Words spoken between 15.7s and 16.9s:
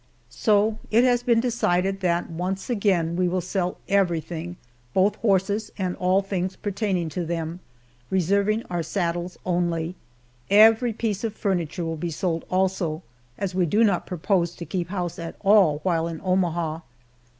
while in Omaha.